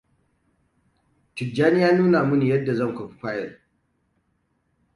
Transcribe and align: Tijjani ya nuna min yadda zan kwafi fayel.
Tijjani 1.35 1.81
ya 1.81 1.91
nuna 1.91 2.23
min 2.25 2.41
yadda 2.47 2.73
zan 2.77 2.95
kwafi 2.95 3.15
fayel. 3.21 3.51